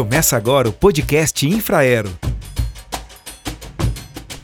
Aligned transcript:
Começa 0.00 0.34
agora 0.34 0.66
o 0.66 0.72
podcast 0.72 1.46
Infraero. 1.46 2.10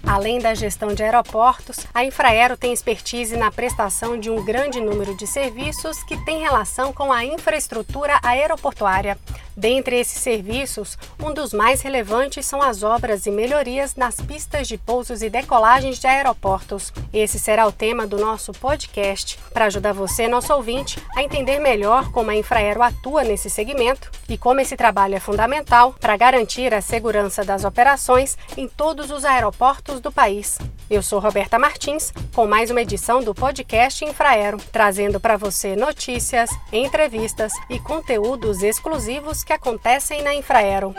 Além 0.07 0.39
da 0.39 0.53
gestão 0.53 0.93
de 0.93 1.03
aeroportos, 1.03 1.79
a 1.95 2.05
Infraero 2.05 2.59
tem 2.59 2.75
expertise 2.75 3.39
na 3.39 3.51
prestação 3.51 4.21
de 4.21 4.29
um 4.29 4.45
grande 4.45 4.83
número 4.83 5.17
de 5.17 5.27
serviços 5.27 6.03
que 6.05 6.23
têm 6.27 6.43
relação 6.43 6.93
com 6.93 7.11
a 7.11 7.25
infraestrutura 7.25 8.21
aeroportuária. 8.23 9.17
Dentre 9.57 9.99
esses 9.99 10.21
serviços, 10.21 10.99
um 11.19 11.33
dos 11.33 11.55
mais 11.55 11.81
relevantes 11.81 12.45
são 12.45 12.61
as 12.61 12.83
obras 12.83 13.25
e 13.25 13.31
melhorias 13.31 13.97
nas 13.97 14.17
pistas 14.17 14.69
de 14.69 14.77
pousos 14.77 15.23
e 15.23 15.31
decolagens 15.31 15.99
de 15.99 16.07
aeroportos. 16.07 16.93
Esse 17.11 17.39
será 17.39 17.67
o 17.67 17.73
tema 17.73 18.07
do 18.07 18.19
nosso 18.19 18.53
podcast, 18.53 19.39
para 19.55 19.65
ajudar 19.65 19.95
você, 19.95 20.29
nosso 20.29 20.53
ouvinte, 20.53 20.99
a 21.17 21.23
entender 21.23 21.59
melhor 21.59 22.13
como 22.13 22.31
a 22.31 22.37
Infraero 22.37 22.83
atua 22.83 23.25
nesse 23.25 23.49
segmento 23.49 24.11
e 24.29 24.37
como 24.37 24.61
esse 24.61 24.77
trabalho 24.77 25.15
é 25.15 25.21
fundamental 25.21 25.95
para 25.99 26.19
garantir 26.19 26.75
a 26.75 26.83
segurança 26.83 27.43
das 27.43 27.65
operações 27.65 28.37
em 28.59 28.69
todos 28.69 29.11
os 29.11 29.25
aeroportos 29.25 30.01
do 30.01 30.13
país. 30.13 30.59
Eu 30.91 31.03
sou 31.03 31.19
Roberta 31.19 31.59
Martins, 31.59 32.13
com 32.35 32.47
mais 32.47 32.71
uma 32.71 32.83
edição 32.83 33.23
do 33.23 33.35
podcast 33.35 34.05
Infraero, 34.05 34.59
trazendo 34.71 35.19
para 35.19 35.39
você 35.39 35.75
notícias, 35.75 36.51
entrevistas 36.71 37.53
e 37.71 37.81
conteúdos 37.81 38.63
exclusivos 38.63 39.46
que 39.47 39.53
acontecem 39.53 40.23
na 40.23 40.35
Infraero. 40.35 40.93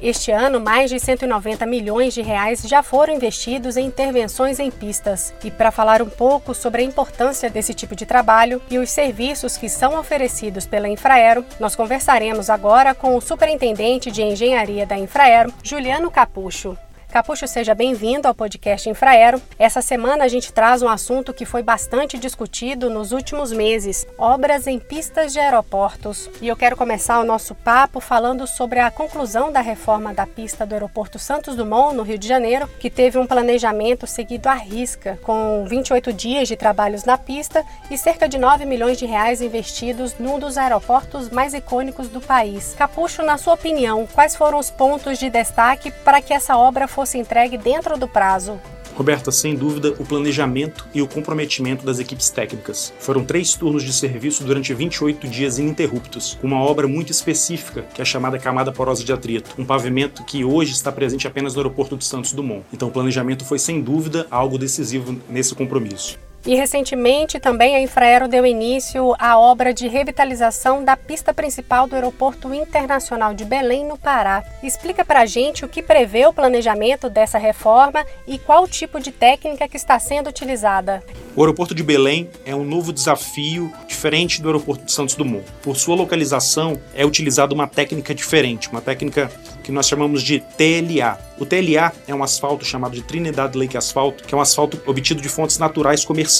Este 0.00 0.30
ano, 0.30 0.60
mais 0.60 0.90
de 0.90 0.98
190 0.98 1.66
milhões 1.66 2.14
de 2.14 2.22
reais 2.22 2.62
já 2.62 2.82
foram 2.82 3.14
investidos 3.14 3.76
em 3.76 3.86
intervenções 3.86 4.60
em 4.60 4.70
pistas. 4.70 5.34
E 5.42 5.50
para 5.50 5.72
falar 5.72 6.02
um 6.02 6.08
pouco 6.08 6.54
sobre 6.54 6.82
a 6.82 6.84
importância 6.84 7.50
desse 7.50 7.74
tipo 7.74 7.96
de 7.96 8.06
trabalho 8.06 8.62
e 8.70 8.78
os 8.78 8.90
serviços 8.90 9.56
que 9.56 9.68
são 9.68 9.98
oferecidos 9.98 10.66
pela 10.66 10.88
Infraero, 10.88 11.44
nós 11.58 11.74
conversaremos 11.74 12.48
agora 12.48 12.94
com 12.94 13.16
o 13.16 13.20
superintendente 13.20 14.10
de 14.10 14.22
engenharia 14.22 14.86
da 14.86 14.96
Infraero, 14.96 15.52
Juliano 15.62 16.10
Capucho. 16.10 16.76
Capucho, 17.10 17.48
seja 17.48 17.74
bem-vindo 17.74 18.28
ao 18.28 18.34
podcast 18.34 18.88
Infraero. 18.88 19.40
Essa 19.58 19.80
semana 19.80 20.24
a 20.24 20.28
gente 20.28 20.52
traz 20.52 20.82
um 20.82 20.88
assunto 20.88 21.32
que 21.32 21.46
foi 21.46 21.62
bastante 21.62 22.18
discutido 22.18 22.90
nos 22.90 23.12
últimos 23.12 23.50
meses: 23.50 24.06
obras 24.18 24.66
em 24.66 24.78
pistas 24.78 25.32
de 25.32 25.40
aeroportos. 25.40 26.28
E 26.42 26.46
eu 26.46 26.54
quero 26.54 26.76
começar 26.76 27.18
o 27.18 27.24
nosso 27.24 27.54
papo 27.54 27.98
falando 27.98 28.46
sobre 28.46 28.78
a 28.78 28.90
conclusão 28.90 29.50
da 29.50 29.62
reforma 29.62 30.12
da 30.12 30.26
pista 30.26 30.66
do 30.66 30.74
aeroporto 30.74 31.18
Santos 31.18 31.56
Dumont, 31.56 31.96
no 31.96 32.02
Rio 32.02 32.18
de 32.18 32.28
Janeiro, 32.28 32.68
que 32.78 32.90
teve 32.90 33.18
um 33.18 33.26
planejamento 33.26 34.06
seguido 34.06 34.46
à 34.46 34.54
risca, 34.54 35.18
com 35.22 35.64
28 35.66 36.12
dias 36.12 36.46
de 36.46 36.56
trabalhos 36.56 37.04
na 37.04 37.16
pista 37.16 37.64
e 37.90 37.96
cerca 37.96 38.28
de 38.28 38.36
9 38.36 38.66
milhões 38.66 38.98
de 38.98 39.06
reais 39.06 39.40
investidos 39.40 40.14
num 40.18 40.38
dos 40.38 40.58
aeroportos 40.58 41.30
mais 41.30 41.54
icônicos 41.54 42.08
do 42.08 42.20
país. 42.20 42.74
Capucho, 42.76 43.22
na 43.22 43.38
sua 43.38 43.54
opinião, 43.54 44.06
quais 44.06 44.36
foram 44.36 44.58
os 44.58 44.70
pontos 44.70 45.18
de 45.18 45.30
destaque 45.30 45.90
para 45.90 46.20
que 46.20 46.34
essa 46.34 46.54
obra 46.54 46.86
fosse 46.98 47.16
entregue 47.16 47.56
dentro 47.56 47.96
do 47.96 48.08
prazo. 48.08 48.58
Roberta, 48.96 49.30
sem 49.30 49.54
dúvida, 49.54 49.94
o 50.00 50.04
planejamento 50.04 50.84
e 50.92 51.00
o 51.00 51.06
comprometimento 51.06 51.86
das 51.86 52.00
equipes 52.00 52.28
técnicas. 52.28 52.92
Foram 52.98 53.24
três 53.24 53.54
turnos 53.54 53.84
de 53.84 53.92
serviço 53.92 54.42
durante 54.42 54.74
28 54.74 55.28
dias 55.28 55.60
ininterruptos, 55.60 56.36
com 56.40 56.48
uma 56.48 56.60
obra 56.60 56.88
muito 56.88 57.12
específica, 57.12 57.82
que 57.94 58.00
é 58.00 58.02
a 58.02 58.04
chamada 58.04 58.36
camada 58.36 58.72
porosa 58.72 59.04
de 59.04 59.12
atrito, 59.12 59.54
um 59.56 59.64
pavimento 59.64 60.24
que 60.24 60.44
hoje 60.44 60.72
está 60.72 60.90
presente 60.90 61.28
apenas 61.28 61.54
no 61.54 61.60
aeroporto 61.60 61.96
de 61.96 62.04
Santos 62.04 62.32
Dumont. 62.32 62.64
Então, 62.72 62.88
o 62.88 62.90
planejamento 62.90 63.44
foi, 63.44 63.60
sem 63.60 63.80
dúvida, 63.80 64.26
algo 64.28 64.58
decisivo 64.58 65.16
nesse 65.30 65.54
compromisso. 65.54 66.18
E 66.48 66.54
recentemente 66.54 67.38
também 67.38 67.76
a 67.76 67.80
Infraero 67.82 68.26
deu 68.26 68.46
início 68.46 69.14
à 69.18 69.38
obra 69.38 69.74
de 69.74 69.86
revitalização 69.86 70.82
da 70.82 70.96
pista 70.96 71.34
principal 71.34 71.86
do 71.86 71.94
Aeroporto 71.94 72.54
Internacional 72.54 73.34
de 73.34 73.44
Belém, 73.44 73.84
no 73.84 73.98
Pará. 73.98 74.42
Explica 74.62 75.04
para 75.04 75.20
a 75.20 75.26
gente 75.26 75.62
o 75.62 75.68
que 75.68 75.82
prevê 75.82 76.24
o 76.24 76.32
planejamento 76.32 77.10
dessa 77.10 77.36
reforma 77.36 78.02
e 78.26 78.38
qual 78.38 78.66
tipo 78.66 78.98
de 78.98 79.12
técnica 79.12 79.68
que 79.68 79.76
está 79.76 79.98
sendo 79.98 80.30
utilizada. 80.30 81.04
O 81.36 81.42
aeroporto 81.42 81.74
de 81.74 81.82
Belém 81.82 82.30
é 82.46 82.56
um 82.56 82.64
novo 82.64 82.94
desafio 82.94 83.70
diferente 83.86 84.40
do 84.40 84.48
aeroporto 84.48 84.86
de 84.86 84.92
Santos 84.92 85.14
Dumont. 85.14 85.44
Por 85.60 85.76
sua 85.76 85.96
localização, 85.96 86.80
é 86.94 87.04
utilizada 87.04 87.54
uma 87.54 87.68
técnica 87.68 88.14
diferente, 88.14 88.70
uma 88.70 88.80
técnica 88.80 89.30
que 89.62 89.70
nós 89.70 89.86
chamamos 89.86 90.22
de 90.22 90.40
TLA. 90.40 91.18
O 91.38 91.44
TLA 91.44 91.92
é 92.06 92.14
um 92.14 92.22
asfalto 92.22 92.64
chamado 92.64 92.94
de 92.94 93.02
Trinidad 93.02 93.54
Lake 93.54 93.76
Asfalto, 93.76 94.24
que 94.24 94.34
é 94.34 94.38
um 94.38 94.40
asfalto 94.40 94.80
obtido 94.86 95.20
de 95.20 95.28
fontes 95.28 95.58
naturais 95.58 96.06
comerciais. 96.06 96.37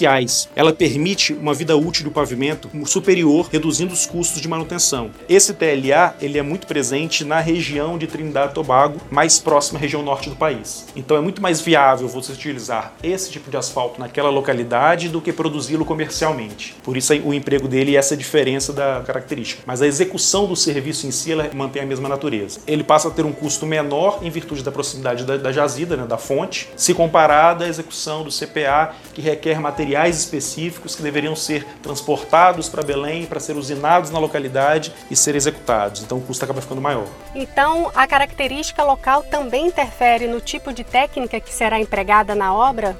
Ela 0.54 0.72
permite 0.72 1.32
uma 1.32 1.54
vida 1.54 1.76
útil 1.76 2.04
do 2.04 2.10
pavimento 2.10 2.70
superior, 2.86 3.48
reduzindo 3.50 3.92
os 3.92 4.06
custos 4.06 4.40
de 4.40 4.48
manutenção. 4.48 5.10
Esse 5.28 5.54
TLA 5.54 6.14
ele 6.20 6.38
é 6.38 6.42
muito 6.42 6.66
presente 6.66 7.24
na 7.24 7.40
região 7.40 7.98
de 7.98 8.06
Trinidad 8.06 8.50
e 8.50 8.54
Tobago, 8.54 9.00
mais 9.10 9.38
próxima 9.38 9.78
à 9.78 9.82
região 9.82 10.02
norte 10.02 10.30
do 10.30 10.36
país. 10.36 10.86
Então 10.94 11.16
é 11.16 11.20
muito 11.20 11.40
mais 11.40 11.60
viável 11.60 12.08
você 12.08 12.32
utilizar 12.32 12.92
esse 13.02 13.30
tipo 13.30 13.50
de 13.50 13.56
asfalto 13.56 14.00
naquela 14.00 14.30
localidade 14.30 15.08
do 15.08 15.20
que 15.20 15.32
produzi-lo 15.32 15.84
comercialmente. 15.84 16.74
Por 16.82 16.96
isso 16.96 17.12
o 17.24 17.32
emprego 17.32 17.66
dele 17.66 17.92
e 17.92 17.96
essa 17.96 18.16
diferença 18.16 18.72
da 18.72 19.02
característica. 19.04 19.62
Mas 19.66 19.82
a 19.82 19.86
execução 19.86 20.46
do 20.46 20.54
serviço 20.56 21.06
em 21.06 21.10
si 21.10 21.32
ela 21.32 21.50
mantém 21.54 21.82
a 21.82 21.86
mesma 21.86 22.08
natureza. 22.08 22.60
Ele 22.66 22.84
passa 22.84 23.08
a 23.08 23.10
ter 23.10 23.24
um 23.24 23.32
custo 23.32 23.66
menor 23.66 24.20
em 24.22 24.30
virtude 24.30 24.62
da 24.62 24.70
proximidade 24.70 25.24
da, 25.24 25.36
da 25.36 25.52
jazida, 25.52 25.96
né, 25.96 26.06
da 26.06 26.18
fonte, 26.18 26.68
se 26.76 26.94
comparado 26.94 27.64
à 27.64 27.68
execução 27.68 28.22
do 28.22 28.30
CPA, 28.30 28.94
que 29.14 29.20
requer 29.20 29.60
materiais 29.78 30.18
específicos 30.18 30.96
que 30.96 31.02
deveriam 31.02 31.36
ser 31.36 31.64
transportados 31.80 32.68
para 32.68 32.82
Belém 32.82 33.26
para 33.26 33.38
ser 33.38 33.56
usinados 33.56 34.10
na 34.10 34.18
localidade 34.18 34.92
e 35.08 35.14
ser 35.14 35.36
executados. 35.36 36.02
Então 36.02 36.18
o 36.18 36.20
custo 36.20 36.44
acaba 36.44 36.60
ficando 36.60 36.80
maior. 36.80 37.06
Então 37.32 37.92
a 37.94 38.04
característica 38.04 38.82
local 38.82 39.22
também 39.22 39.68
interfere 39.68 40.26
no 40.26 40.40
tipo 40.40 40.72
de 40.72 40.82
técnica 40.82 41.38
que 41.38 41.54
será 41.54 41.78
empregada 41.78 42.34
na 42.34 42.52
obra? 42.52 42.98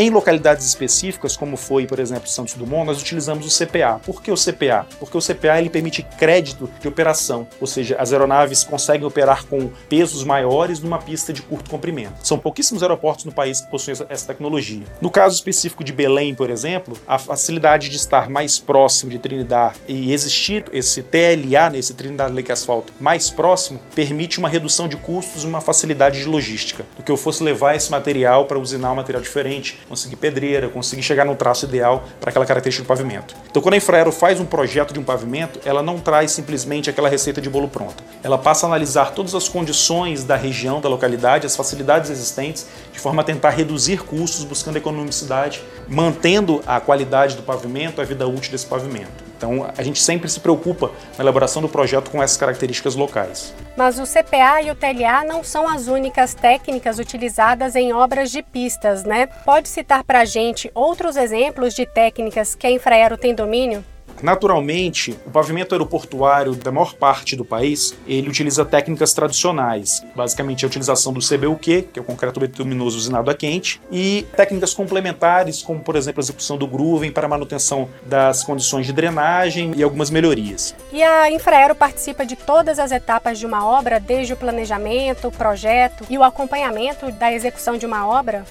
Em 0.00 0.10
localidades 0.10 0.64
específicas, 0.64 1.36
como 1.36 1.56
foi, 1.56 1.84
por 1.84 1.98
exemplo, 1.98 2.28
Santos 2.28 2.54
Dumont, 2.54 2.86
nós 2.86 3.02
utilizamos 3.02 3.44
o 3.44 3.66
CPA. 3.66 4.00
Por 4.06 4.22
que 4.22 4.30
o 4.30 4.36
CPA? 4.36 4.86
Porque 5.00 5.18
o 5.18 5.20
CPA 5.20 5.58
ele 5.58 5.68
permite 5.68 6.04
crédito 6.04 6.70
de 6.80 6.86
operação, 6.86 7.48
ou 7.60 7.66
seja, 7.66 7.96
as 7.98 8.12
aeronaves 8.12 8.62
conseguem 8.62 9.04
operar 9.04 9.44
com 9.46 9.72
pesos 9.88 10.22
maiores 10.22 10.78
numa 10.78 11.00
pista 11.00 11.32
de 11.32 11.42
curto 11.42 11.68
comprimento. 11.68 12.14
São 12.22 12.38
pouquíssimos 12.38 12.80
aeroportos 12.80 13.24
no 13.24 13.32
país 13.32 13.60
que 13.60 13.72
possuem 13.72 13.96
essa 14.08 14.26
tecnologia. 14.28 14.84
No 15.00 15.10
caso 15.10 15.34
específico 15.34 15.82
de 15.82 15.92
Belém, 15.92 16.32
por 16.32 16.48
exemplo, 16.48 16.96
a 17.04 17.18
facilidade 17.18 17.88
de 17.88 17.96
estar 17.96 18.30
mais 18.30 18.56
próximo 18.56 19.10
de 19.10 19.18
Trinidad 19.18 19.74
e 19.88 20.12
existir 20.12 20.66
esse 20.72 21.02
TLA, 21.02 21.70
nesse 21.70 21.92
Trinidad 21.92 22.32
Lake 22.32 22.52
Asphalt, 22.52 22.86
mais 23.00 23.30
próximo, 23.30 23.80
permite 23.96 24.38
uma 24.38 24.48
redução 24.48 24.86
de 24.86 24.96
custos 24.96 25.42
e 25.42 25.46
uma 25.48 25.60
facilidade 25.60 26.20
de 26.20 26.26
logística, 26.26 26.86
do 26.96 27.02
que 27.02 27.10
eu 27.10 27.16
fosse 27.16 27.42
levar 27.42 27.74
esse 27.74 27.90
material 27.90 28.44
para 28.44 28.60
usinar 28.60 28.92
um 28.92 28.94
material 28.94 29.20
diferente, 29.20 29.76
conseguir 29.88 30.16
pedreira, 30.16 30.68
conseguir 30.68 31.02
chegar 31.02 31.24
no 31.24 31.34
traço 31.34 31.64
ideal 31.64 32.04
para 32.20 32.30
aquela 32.30 32.44
característica 32.44 32.84
do 32.84 32.88
pavimento. 32.88 33.34
Então, 33.50 33.62
quando 33.62 33.74
a 33.74 33.76
Infraero 33.76 34.12
faz 34.12 34.38
um 34.38 34.44
projeto 34.44 34.92
de 34.92 35.00
um 35.00 35.04
pavimento, 35.04 35.60
ela 35.64 35.82
não 35.82 35.98
traz 35.98 36.32
simplesmente 36.32 36.90
aquela 36.90 37.08
receita 37.08 37.40
de 37.40 37.48
bolo 37.48 37.68
pronta. 37.68 38.02
Ela 38.22 38.38
passa 38.38 38.66
a 38.66 38.68
analisar 38.68 39.12
todas 39.12 39.34
as 39.34 39.48
condições 39.48 40.24
da 40.24 40.36
região, 40.36 40.80
da 40.80 40.88
localidade, 40.88 41.46
as 41.46 41.56
facilidades 41.56 42.10
existentes, 42.10 42.66
de 42.92 42.98
forma 42.98 43.22
a 43.22 43.24
tentar 43.24 43.50
reduzir 43.50 44.02
custos, 44.04 44.44
buscando 44.44 44.76
economicidade, 44.76 45.62
mantendo 45.88 46.62
a 46.66 46.80
qualidade 46.80 47.36
do 47.36 47.42
pavimento, 47.42 48.00
a 48.00 48.04
vida 48.04 48.26
útil 48.26 48.52
desse 48.52 48.66
pavimento. 48.66 49.27
Então, 49.38 49.70
a 49.78 49.82
gente 49.84 50.02
sempre 50.02 50.28
se 50.28 50.40
preocupa 50.40 50.90
na 51.16 51.22
elaboração 51.22 51.62
do 51.62 51.68
projeto 51.68 52.10
com 52.10 52.20
essas 52.20 52.36
características 52.36 52.96
locais. 52.96 53.54
Mas 53.76 54.00
o 54.00 54.02
CPA 54.02 54.60
e 54.62 54.70
o 54.72 54.74
TLA 54.74 55.24
não 55.24 55.44
são 55.44 55.68
as 55.68 55.86
únicas 55.86 56.34
técnicas 56.34 56.98
utilizadas 56.98 57.76
em 57.76 57.92
obras 57.92 58.32
de 58.32 58.42
pistas, 58.42 59.04
né? 59.04 59.26
Pode 59.26 59.68
citar 59.68 60.02
para 60.02 60.20
a 60.20 60.24
gente 60.24 60.68
outros 60.74 61.16
exemplos 61.16 61.72
de 61.72 61.86
técnicas 61.86 62.56
que 62.56 62.66
a 62.66 62.70
Infraero 62.70 63.16
tem 63.16 63.32
domínio? 63.32 63.84
Naturalmente, 64.22 65.16
o 65.26 65.30
pavimento 65.30 65.74
aeroportuário 65.74 66.54
da 66.54 66.70
maior 66.70 66.94
parte 66.94 67.36
do 67.36 67.44
país, 67.44 67.96
ele 68.06 68.28
utiliza 68.28 68.64
técnicas 68.64 69.12
tradicionais, 69.12 70.04
basicamente 70.14 70.64
a 70.64 70.68
utilização 70.68 71.12
do 71.12 71.20
CBUQ, 71.20 71.88
que 71.92 71.98
é 71.98 72.02
o 72.02 72.04
concreto 72.04 72.40
bituminoso 72.40 72.96
usinado 72.96 73.30
a 73.30 73.34
quente, 73.34 73.80
e 73.90 74.26
técnicas 74.36 74.74
complementares, 74.74 75.62
como 75.62 75.80
por 75.80 75.96
exemplo 75.96 76.20
a 76.20 76.24
execução 76.24 76.56
do 76.56 76.66
grooving 76.66 77.10
para 77.10 77.28
manutenção 77.28 77.88
das 78.06 78.42
condições 78.42 78.86
de 78.86 78.92
drenagem 78.92 79.72
e 79.76 79.82
algumas 79.82 80.10
melhorias. 80.10 80.74
E 80.92 81.02
a 81.02 81.30
Infraero 81.30 81.74
participa 81.74 82.24
de 82.24 82.36
todas 82.36 82.78
as 82.78 82.92
etapas 82.92 83.38
de 83.38 83.46
uma 83.46 83.66
obra, 83.66 84.00
desde 84.00 84.32
o 84.32 84.36
planejamento, 84.36 85.28
o 85.28 85.32
projeto 85.32 86.04
e 86.08 86.18
o 86.18 86.24
acompanhamento 86.24 87.10
da 87.12 87.32
execução 87.32 87.76
de 87.76 87.86
uma 87.86 88.06
obra? 88.06 88.44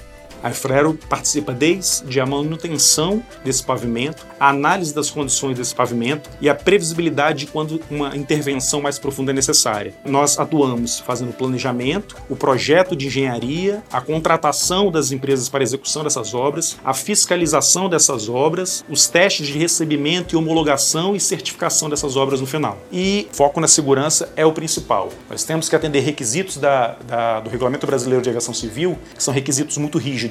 A 0.44 0.50
Infraero 0.50 0.98
participa 1.10 1.54
desde 1.54 2.20
a 2.20 2.26
manutenção 2.26 3.24
desse 3.44 3.64
pavimento, 3.64 4.26
a 4.40 4.50
análise 4.50 4.94
das 4.94 5.10
condições 5.10 5.58
desse 5.58 5.74
pavimento 5.74 6.30
e 6.40 6.50
a 6.50 6.56
previsibilidade 6.56 7.40
de 7.40 7.48
quando 7.48 7.82
uma 7.90 8.16
intervenção 8.16 8.82
mais 8.82 8.98
profunda 9.00 9.32
é 9.32 9.34
necessária. 9.34 9.94
Nós 10.06 10.40
atuamos 10.40 11.00
fazendo 11.00 11.30
o 11.30 11.34
planejamento, 11.34 12.16
o 12.30 12.36
projeto 12.36 12.96
de 12.96 13.08
engenharia, 13.08 13.84
a 13.92 14.02
contratação 14.02 14.92
das 14.92 15.12
empresas 15.12 15.50
para 15.50 15.64
execução 15.64 16.04
dessas 16.04 16.34
obras, 16.34 16.78
a 16.84 16.94
fiscalização 16.94 17.90
dessas 17.90 18.30
obras, 18.30 18.84
os 18.90 19.08
testes 19.08 19.48
de 19.48 19.58
recebimento 19.58 20.36
e 20.36 20.38
homologação 20.38 21.16
e 21.16 21.20
certificação 21.20 21.90
dessas 21.90 22.16
obras 22.16 22.42
no 22.42 22.48
final. 22.48 22.78
E 22.92 23.28
foco 23.32 23.60
na 23.60 23.68
segurança 23.68 24.32
é 24.36 24.46
o 24.46 24.54
principal. 24.54 25.10
Nós 25.30 25.44
temos 25.44 25.70
que 25.70 25.76
atender 25.76 26.00
requisitos 26.02 26.58
da, 26.58 26.98
da, 27.08 27.40
do 27.40 27.50
Regulamento 27.50 27.86
Brasileiro 27.86 28.22
de 28.22 28.30
Aviação 28.30 28.54
Civil, 28.54 28.98
que 29.16 29.24
são 29.24 29.34
requisitos 29.34 29.78
muito 29.78 29.98
rígidos. 29.98 30.27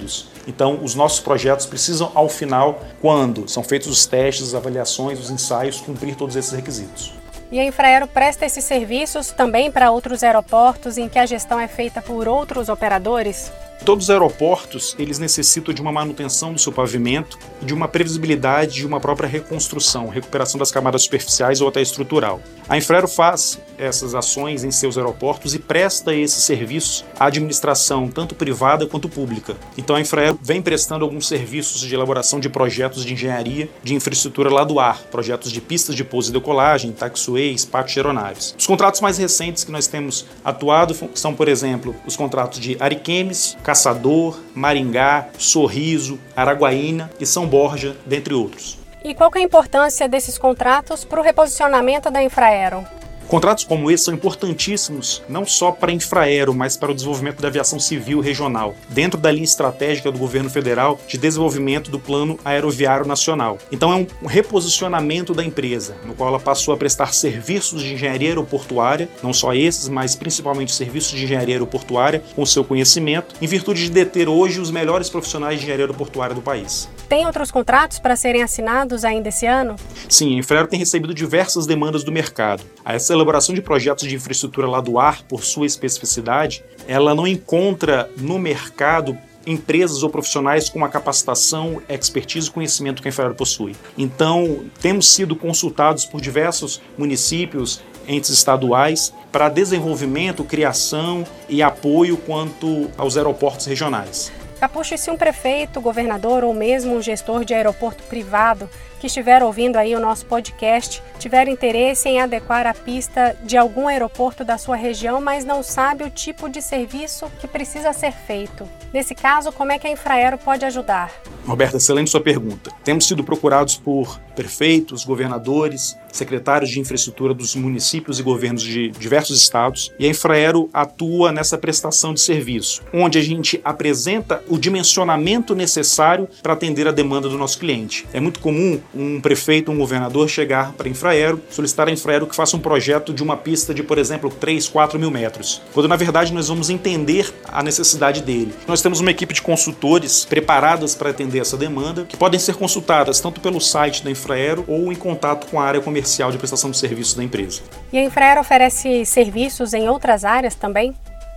Então, 0.47 0.79
os 0.83 0.95
nossos 0.95 1.21
projetos 1.21 1.67
precisam, 1.67 2.11
ao 2.15 2.29
final, 2.29 2.81
quando 3.01 3.49
são 3.49 3.63
feitos 3.63 3.89
os 3.89 4.07
testes, 4.07 4.49
as 4.49 4.55
avaliações, 4.55 5.19
os 5.19 5.31
ensaios, 5.31 5.81
cumprir 5.81 6.15
todos 6.15 6.37
esses 6.37 6.53
requisitos. 6.53 7.13
E 7.51 7.61
a 7.61 7.65
Infraero 7.65 8.09
presta 8.09 8.45
esses 8.45 8.65
serviços 8.65 9.31
também 9.31 9.71
para 9.71 9.91
outros 9.91 10.25
aeroportos 10.25 10.99
em 10.99 11.09
que 11.09 11.19
a 11.19 11.27
gestão 11.27 11.61
é 11.61 11.69
feita 11.69 12.03
por 12.03 12.27
outros 12.27 12.69
operadores? 12.69 13.53
Todos 13.85 14.05
os 14.05 14.11
aeroportos, 14.11 14.97
eles 14.99 15.19
necessitam 15.19 15.73
de 15.73 15.81
uma 15.81 15.93
manutenção 15.93 16.53
do 16.53 16.59
seu 16.59 16.73
pavimento 16.73 17.39
e 17.63 17.65
de 17.65 17.75
uma 17.75 17.87
previsibilidade 17.87 18.75
de 18.75 18.87
uma 18.87 18.99
própria 18.99 19.29
reconstrução, 19.29 20.09
recuperação 20.09 20.59
das 20.59 20.73
camadas 20.73 21.03
superficiais 21.03 21.61
ou 21.61 21.69
até 21.69 21.81
estrutural. 21.81 22.41
A 22.69 22.77
Infraero 22.77 23.07
faz 23.07 23.61
essas 23.79 24.15
ações 24.15 24.65
em 24.65 24.71
seus 24.71 24.97
aeroportos 24.97 25.55
e 25.55 25.59
presta 25.59 26.15
esses 26.15 26.43
serviços 26.43 27.05
à 27.19 27.27
administração, 27.27 28.09
tanto 28.09 28.35
privada 28.35 28.87
quanto 28.87 29.09
pública. 29.09 29.57
Então 29.77 29.95
a 29.95 30.01
Infraero 30.01 30.39
vem 30.43 30.61
prestando 30.63 31.05
alguns 31.05 31.29
serviços 31.29 31.81
de 31.81 31.95
elaboração 31.95 32.41
de 32.41 32.49
projetos 32.49 33.05
de 33.05 33.13
engenharia 33.13 33.69
de 33.83 33.95
infraestrutura 33.95 34.51
lá 34.51 34.65
do 34.65 34.81
ar, 34.81 35.03
projetos 35.11 35.53
de 35.53 35.61
pistas 35.61 35.95
de 35.95 36.03
pouso 36.03 36.31
e 36.31 36.33
decolagem, 36.33 36.93
taxiways, 36.93 37.65
pátios 37.65 37.95
de 37.95 38.01
aeronaves. 38.01 38.55
Os 38.59 38.67
contratos 38.67 39.01
mais 39.01 39.19
recentes 39.19 39.63
que 39.63 39.71
nós 39.71 39.87
temos 39.87 40.27
atuado 40.45 40.97
são, 41.15 41.35
por 41.35 41.49
exemplo, 41.49 41.95
os 42.07 42.17
contratos 42.17 42.59
de 42.59 42.77
Ariquemes, 42.81 43.57
Caçador, 43.67 44.39
Maringá, 44.55 45.27
Sorriso, 45.37 46.21
Araguaína 46.37 47.11
e 47.19 47.27
São 47.27 47.49
Borja, 47.49 47.97
dentre 48.07 48.33
outros. 48.33 48.79
E 49.03 49.13
qual 49.13 49.29
é 49.35 49.41
a 49.41 49.43
importância 49.43 50.09
desses 50.09 50.39
contratos 50.39 51.05
para 51.05 51.19
o 51.19 51.23
reposicionamento 51.23 52.09
da 52.09 52.23
Infraero? 52.23 52.87
Contratos 53.29 53.65
como 53.65 53.91
esse 53.91 54.05
são 54.05 54.15
importantíssimos 54.15 55.23
não 55.29 55.45
só 55.45 55.73
para 55.73 55.91
a 55.91 55.95
Infraero, 55.95 56.55
mas 56.55 56.77
para 56.77 56.93
o 56.93 56.95
desenvolvimento 56.95 57.43
da 57.43 57.49
aviação 57.49 57.81
civil 57.81 58.21
regional, 58.21 58.75
dentro 58.89 59.19
da 59.19 59.33
linha 59.33 59.45
estratégica 59.45 60.13
do 60.13 60.19
governo 60.19 60.49
federal 60.49 60.99
de 61.09 61.19
desenvolvimento 61.19 61.91
do 61.91 61.99
Plano 61.99 62.39
Aeroviário 62.45 63.07
Nacional. 63.07 63.59
Então 63.73 63.93
é 63.93 63.97
um 63.97 64.27
reposicionamento 64.27 65.35
da 65.35 65.45
empresa, 65.45 65.97
no 66.05 66.15
qual 66.15 66.29
ela 66.29 66.41
passou 66.41 66.73
a 66.73 66.77
prestar 66.77 67.13
serviços 67.13 67.83
de 67.83 67.95
engenharia 67.95 68.29
aeroportuária, 68.29 69.09
não 69.23 69.33
só 69.33 69.53
esses, 69.53 69.89
mas 69.89 70.15
principalmente 70.15 70.73
serviços 70.73 71.11
de 71.11 71.25
engenharia 71.25 71.57
aeroportuária, 71.57 72.23
com 72.35 72.47
seu 72.47 72.63
conhecimento, 72.63 73.35
em 73.43 73.47
virtude 73.47 73.85
de 73.85 73.91
deter 73.91 74.29
hoje 74.29 74.61
os 74.61 74.71
melhores 74.71 75.11
profissionais 75.11 75.57
de 75.57 75.65
engenharia 75.65 75.85
aeroportuária 75.85 76.35
do 76.35 76.43
país. 76.43 76.89
Tem 77.09 77.25
outros 77.25 77.53
contratos 77.53 78.01
para 78.01 78.17
serem 78.17 78.43
assinados 78.43 79.05
ainda 79.05 79.29
esse 79.29 79.47
ano? 79.47 79.77
Sim, 80.09 80.35
a 80.35 80.39
Infraero 80.39 80.67
tem 80.67 80.79
recebido 80.79 81.15
diversas 81.15 81.65
demandas 81.65 82.03
do 82.03 82.11
mercado. 82.11 82.65
Essa 82.85 83.13
elaboração 83.13 83.55
de 83.55 83.63
projetos 83.63 84.09
de 84.09 84.17
infraestrutura 84.17 84.67
lá 84.67 84.81
do 84.81 84.99
ar, 84.99 85.23
por 85.23 85.45
sua 85.45 85.67
especificidade, 85.67 86.65
ela 86.89 87.15
não 87.15 87.27
encontra 87.27 88.11
no 88.17 88.39
mercado 88.39 89.17
empresas 89.47 90.03
ou 90.03 90.11
profissionais 90.11 90.69
com 90.69 90.85
a 90.85 90.89
capacitação, 90.89 91.81
expertise 91.89 92.49
e 92.49 92.51
conhecimento 92.51 93.01
que 93.01 93.07
a 93.07 93.11
Infraero 93.11 93.37
possui. 93.37 93.77
Então, 93.97 94.65
temos 94.81 95.13
sido 95.13 95.37
consultados 95.37 96.05
por 96.05 96.21
diversos 96.21 96.83
municípios, 96.99 97.81
entes 98.09 98.31
estaduais, 98.31 99.13
para 99.31 99.49
desenvolvimento, 99.49 100.43
criação 100.43 101.25
e 101.49 101.63
apoio 101.63 102.17
quanto 102.17 102.91
aos 102.99 103.17
aeroportos 103.17 103.67
regionais. 103.67 104.33
Capucho, 104.67 104.97
e 104.97 104.99
se 104.99 105.13
um 105.13 105.17
prefeito, 105.17 105.81
governador 105.81 106.43
ou 106.43 106.53
mesmo 106.53 106.97
um 106.97 107.01
gestor 107.01 107.45
de 107.45 107.55
aeroporto 107.55 108.03
privado 108.03 108.69
que 108.99 109.07
estiver 109.07 109.41
ouvindo 109.41 109.77
aí 109.77 109.95
o 109.95 110.01
nosso 110.01 110.27
podcast 110.27 111.01
tiver 111.21 111.47
interesse 111.47 112.09
em 112.09 112.21
adequar 112.21 112.67
a 112.67 112.75
pista 112.75 113.37
de 113.45 113.57
algum 113.57 113.87
aeroporto 113.87 114.45
da 114.45 114.59
sua 114.59 114.75
região, 114.75 115.21
mas 115.21 115.45
não 115.45 115.63
sabe 115.63 116.03
o 116.03 116.11
tipo 116.11 116.49
de 116.49 116.61
serviço 116.61 117.31
que 117.39 117.47
precisa 117.47 117.93
ser 117.93 118.11
feito. 118.11 118.69
Nesse 118.93 119.15
caso, 119.15 119.53
como 119.53 119.71
é 119.71 119.79
que 119.79 119.87
a 119.87 119.91
Infraero 119.91 120.37
pode 120.37 120.65
ajudar? 120.65 121.13
Roberta, 121.47 121.77
excelente 121.77 122.11
sua 122.11 122.21
pergunta. 122.21 122.73
Temos 122.83 123.07
sido 123.07 123.23
procurados 123.23 123.77
por 123.77 124.21
prefeitos, 124.37 125.05
governadores, 125.05 125.97
secretários 126.13 126.71
de 126.71 126.79
infraestrutura 126.79 127.35
dos 127.35 127.57
municípios 127.57 128.21
e 128.21 128.23
governos 128.23 128.63
de 128.63 128.91
diversos 128.91 129.41
estados, 129.41 129.91
e 129.99 130.07
a 130.07 130.09
Infraero 130.09 130.69
atua 130.73 131.33
nessa 131.33 131.59
prestação 131.59 132.13
de 132.15 132.21
serviço, 132.21 132.83
onde 132.93 133.19
a 133.19 133.23
gente 133.23 133.61
apresenta 133.65 134.43
o 134.49 134.59
dimensionamento 134.59 135.55
necessário 135.55 136.29
para 136.43 136.53
atender 136.53 136.87
a 136.87 136.93
demanda 136.93 137.29
do 137.29 137.39
nosso 137.39 137.59
cliente. 137.59 138.07
É 138.13 138.21
muito 138.21 138.39
comum 138.41 138.79
um 138.95 139.21
prefeito, 139.21 139.73
um 139.73 139.79
governador 139.79 140.29
chegar 140.29 140.73
para 140.73 140.87
a 140.87 140.91
Infraero, 140.91 141.41
solicitar 141.51 141.89
a 141.89 141.93
Infraero 141.93 142.27
que 142.27 142.37
faça 142.37 142.57
um 142.57 142.61
projeto 142.61 143.13
de 143.15 143.23
uma 143.23 143.37
pista 143.37 143.73
de, 143.73 143.83
por 143.83 143.99
exemplo, 143.99 144.31
3, 144.31 144.69
4 144.69 144.99
mil 144.99 145.11
metros, 145.11 145.63
quando 145.73 145.89
na 145.89 145.97
verdade 145.97 146.33
nós 146.33 146.49
vamos 146.49 146.69
entender 146.69 147.33
a 147.45 147.63
necessidade 147.63 148.23
dele. 148.23 148.53
Nós 148.69 148.83
temos 148.83 149.01
uma 149.01 149.11
equipe 149.11 149.33
de 149.33 149.41
consultores 149.41 150.25
preparadas 150.25 150.95
para 150.95 151.11
atender 151.11 151.39
essa 151.39 151.57
demanda, 151.57 152.05
que 152.05 152.17
podem 152.17 152.39
ser 152.39 152.55
consultadas 152.55 153.19
tanto 153.21 153.41
pelo 153.41 153.61
site 153.61 154.05
da 154.05 154.11
Infraero 154.11 154.26
ou 154.67 154.93
em 154.93 154.97
contato 154.97 155.47
com 155.47 155.61
a 155.61 155.65
área 155.65 155.81
comercial 155.81 156.31
de 156.31 156.39
prestação 156.39 156.71
de 156.71 156.79
serviços 156.79 157.15
da 157.15 157.23
empresa. 157.23 157.63
E 157.93 157.99
a 157.99 158.05
Infraero 158.05 158.41
oferece 158.41 159.05
serviços 159.05 159.73
em 159.73 159.89
outras 159.89 160.25
áreas 160.25 160.55
também? 160.55 160.95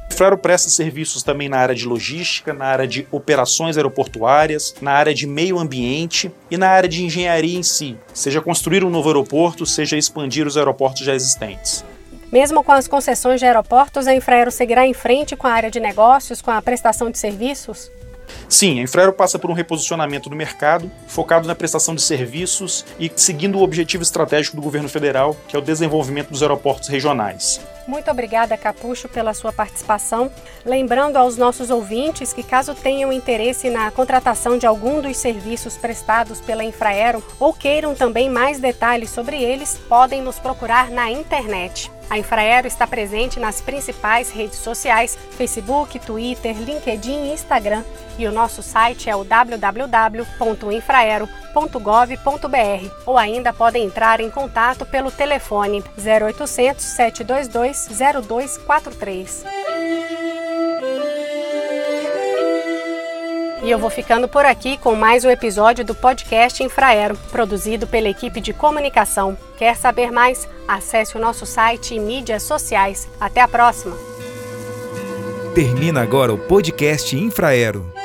A 0.09 0.13
Infraero 0.13 0.38
presta 0.38 0.69
serviços 0.69 1.21
também 1.21 1.47
na 1.47 1.57
área 1.57 1.75
de 1.75 1.86
logística, 1.86 2.51
na 2.51 2.65
área 2.65 2.88
de 2.88 3.07
operações 3.12 3.77
aeroportuárias, 3.77 4.74
na 4.81 4.91
área 4.91 5.13
de 5.13 5.27
meio 5.27 5.59
ambiente 5.59 6.31
e 6.50 6.57
na 6.57 6.69
área 6.69 6.89
de 6.89 7.03
engenharia 7.03 7.57
em 7.57 7.63
si, 7.63 7.95
seja 8.13 8.41
construir 8.41 8.83
um 8.83 8.89
novo 8.89 9.07
aeroporto, 9.07 9.65
seja 9.65 9.97
expandir 9.97 10.47
os 10.47 10.57
aeroportos 10.57 11.06
já 11.06 11.13
existentes. 11.13 11.86
Mesmo 12.31 12.63
com 12.63 12.71
as 12.71 12.88
concessões 12.88 13.39
de 13.39 13.45
aeroportos, 13.45 14.07
a 14.07 14.13
Infraero 14.13 14.51
seguirá 14.51 14.86
em 14.86 14.94
frente 14.94 15.36
com 15.36 15.47
a 15.47 15.51
área 15.51 15.71
de 15.71 15.80
negócios, 15.80 16.41
com 16.41 16.51
a 16.51 16.62
prestação 16.62 17.09
de 17.09 17.18
serviços? 17.18 17.89
Sim, 18.47 18.79
a 18.79 18.83
Infraero 18.83 19.13
passa 19.13 19.37
por 19.37 19.49
um 19.49 19.53
reposicionamento 19.53 20.29
no 20.29 20.35
mercado, 20.35 20.91
focado 21.07 21.47
na 21.47 21.55
prestação 21.55 21.95
de 21.95 22.01
serviços 22.01 22.85
e 22.99 23.11
seguindo 23.15 23.57
o 23.57 23.63
objetivo 23.63 24.03
estratégico 24.03 24.55
do 24.55 24.61
governo 24.61 24.89
federal, 24.89 25.35
que 25.47 25.55
é 25.55 25.59
o 25.59 25.61
desenvolvimento 25.61 26.29
dos 26.29 26.41
aeroportos 26.41 26.89
regionais. 26.89 27.59
Muito 27.89 28.12
obrigada, 28.12 28.56
Capucho, 28.56 29.09
pela 29.09 29.33
sua 29.33 29.51
participação. 29.51 30.31
Lembrando 30.63 31.18
aos 31.18 31.38
nossos 31.38 31.71
ouvintes 31.71 32.31
que, 32.31 32.44
caso 32.44 32.75
tenham 32.75 33.12
interesse 33.12 33.68
na 33.68 33.89
contratação 33.89 34.59
de 34.59 34.68
algum 34.68 35.01
dos 35.01 35.18
serviços 35.18 35.75
prestados 35.75 36.39
pela 36.39 36.63
Infraero 36.63 37.24
ou 37.39 37.51
queiram 37.51 37.96
também 37.96 38.29
mais 38.29 38.60
detalhes 38.60 39.10
sobre 39.10 39.41
eles, 39.41 39.75
podem 39.89 40.22
nos 40.22 40.38
procurar 40.38 40.91
na 40.91 41.10
internet. 41.10 41.91
A 42.12 42.19
Infraero 42.19 42.67
está 42.67 42.86
presente 42.86 43.39
nas 43.39 43.60
principais 43.60 44.29
redes 44.29 44.60
sociais: 44.60 45.17
Facebook, 45.31 45.98
Twitter, 45.98 46.55
LinkedIn 46.58 47.24
e 47.25 47.34
Instagram. 47.34 47.84
E 48.19 48.27
o 48.27 48.31
nosso 48.31 48.62
site 48.62 49.10
é 49.10 49.15
o 49.15 49.24
www.infraero.gov.br 51.53 52.94
ou 53.06 53.18
ainda 53.18 53.51
podem 53.51 53.86
entrar 53.86 54.20
em 54.20 54.29
contato 54.29 54.86
pelo 54.86 55.12
telefone 55.12 55.84
0800 55.98 56.84
722 56.84 57.88
0243. 57.88 59.46
E 63.62 63.70
eu 63.70 63.77
vou 63.77 63.89
ficando 63.89 64.27
por 64.27 64.46
aqui 64.46 64.77
com 64.77 64.96
mais 64.96 65.25
um 65.25 65.29
episódio 65.29 65.84
do 65.84 65.94
podcast 65.94 66.63
Infraero, 66.63 67.18
produzido 67.29 67.86
pela 67.86 68.08
equipe 68.08 68.39
de 68.39 68.53
comunicação. 68.53 69.38
Quer 69.58 69.75
saber 69.75 70.12
mais? 70.12 70.48
Acesse 70.65 71.18
o 71.18 71.20
nosso 71.20 71.46
site 71.46 71.94
e 71.94 72.00
mídias 72.00 72.44
sociais. 72.44 73.10
Até 73.20 73.41
a 73.41 73.48
próxima! 73.48 73.98
Termina 75.53 76.01
agora 76.01 76.34
o 76.34 76.38
podcast 76.38 77.18
Infraero. 77.18 77.99